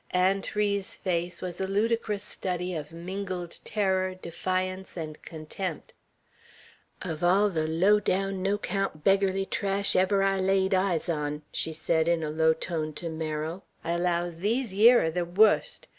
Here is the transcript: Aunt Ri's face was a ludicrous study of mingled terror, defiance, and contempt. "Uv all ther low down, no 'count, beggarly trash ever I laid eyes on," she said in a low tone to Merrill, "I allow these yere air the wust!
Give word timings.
Aunt 0.09 0.55
Ri's 0.55 0.95
face 0.95 1.43
was 1.43 1.61
a 1.61 1.67
ludicrous 1.67 2.23
study 2.23 2.73
of 2.73 2.91
mingled 2.91 3.59
terror, 3.63 4.15
defiance, 4.15 4.97
and 4.97 5.21
contempt. 5.21 5.93
"Uv 7.03 7.21
all 7.21 7.51
ther 7.51 7.67
low 7.67 7.99
down, 7.99 8.41
no 8.41 8.57
'count, 8.57 9.03
beggarly 9.03 9.45
trash 9.45 9.95
ever 9.95 10.23
I 10.23 10.39
laid 10.39 10.73
eyes 10.73 11.07
on," 11.07 11.43
she 11.51 11.71
said 11.71 12.07
in 12.07 12.23
a 12.23 12.31
low 12.31 12.55
tone 12.55 12.93
to 12.93 13.09
Merrill, 13.09 13.63
"I 13.83 13.91
allow 13.91 14.31
these 14.31 14.73
yere 14.73 15.01
air 15.01 15.11
the 15.11 15.23
wust! 15.23 15.87